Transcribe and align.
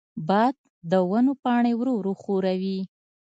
باد 0.27 0.55
د 0.91 0.93
ونو 1.09 1.33
پاڼې 1.43 1.71
ورو 1.75 1.93
ورو 1.97 2.13
ښوروي. 2.21 2.79